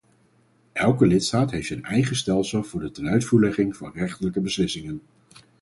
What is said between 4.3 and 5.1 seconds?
beslissingen.